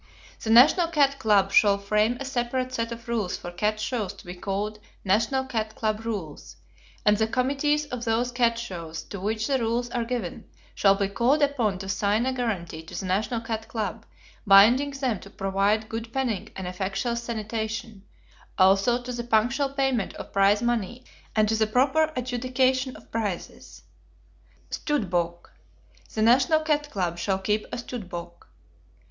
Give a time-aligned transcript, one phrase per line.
[0.41, 4.25] The National Cat Club shall frame a separate set of rules for cat shows to
[4.25, 6.55] be called "National Cat Club Rules,"
[7.05, 11.07] and the committees of those cat shows to which the rules are given, shall be
[11.07, 14.07] called upon to sign a guarantee to the National Cat Club
[14.47, 18.03] binding them to provide good penning and effectual sanitation,
[18.57, 21.03] also to the punctual payment of prize money
[21.35, 23.83] and to the proper adjudication of prizes.
[24.71, 25.53] Stud Book:
[26.11, 28.47] The National Cat Club shall keep a stud book.